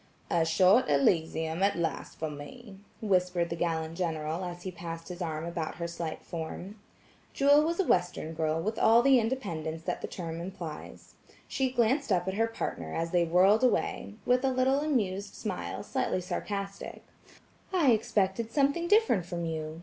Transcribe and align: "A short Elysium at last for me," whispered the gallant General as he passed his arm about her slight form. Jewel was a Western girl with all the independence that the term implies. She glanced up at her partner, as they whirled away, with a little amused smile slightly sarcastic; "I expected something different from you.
"A 0.31 0.45
short 0.45 0.89
Elysium 0.89 1.61
at 1.61 1.75
last 1.77 2.17
for 2.17 2.31
me," 2.31 2.75
whispered 3.03 3.51
the 3.51 3.55
gallant 3.55 3.95
General 3.99 4.43
as 4.43 4.63
he 4.63 4.71
passed 4.71 5.09
his 5.09 5.21
arm 5.21 5.45
about 5.45 5.75
her 5.75 5.87
slight 5.87 6.23
form. 6.23 6.79
Jewel 7.33 7.61
was 7.61 7.79
a 7.79 7.83
Western 7.85 8.33
girl 8.33 8.59
with 8.59 8.79
all 8.79 9.03
the 9.03 9.19
independence 9.19 9.83
that 9.83 10.01
the 10.01 10.07
term 10.07 10.41
implies. 10.41 11.13
She 11.47 11.69
glanced 11.69 12.11
up 12.11 12.27
at 12.27 12.33
her 12.33 12.47
partner, 12.47 12.95
as 12.95 13.11
they 13.11 13.25
whirled 13.25 13.63
away, 13.63 14.15
with 14.25 14.43
a 14.43 14.49
little 14.49 14.79
amused 14.79 15.35
smile 15.35 15.83
slightly 15.83 16.19
sarcastic; 16.19 17.03
"I 17.71 17.91
expected 17.91 18.51
something 18.51 18.87
different 18.87 19.27
from 19.27 19.45
you. 19.45 19.79